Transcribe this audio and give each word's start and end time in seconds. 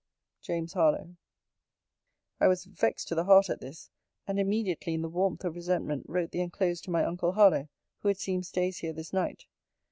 JAMES 0.41 0.73
HARLOWE. 0.73 1.15
I 2.39 2.47
was 2.47 2.65
vexed 2.65 3.07
to 3.09 3.13
the 3.13 3.25
heart 3.25 3.51
at 3.51 3.61
this: 3.61 3.91
and 4.25 4.39
immediately, 4.39 4.95
in 4.95 5.03
the 5.03 5.09
warmth 5.09 5.43
of 5.45 5.53
resentment, 5.53 6.07
wrote 6.09 6.31
the 6.31 6.41
enclosed 6.41 6.85
to 6.85 6.89
my 6.89 7.05
uncle 7.05 7.33
Harlowe; 7.33 7.69
who 7.99 8.07
it 8.09 8.17
seems 8.19 8.47
stays 8.47 8.79
here 8.79 8.93
this 8.93 9.13
night. 9.13 9.45